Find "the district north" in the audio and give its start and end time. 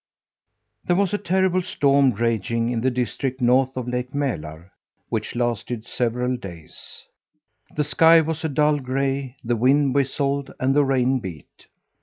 2.81-3.77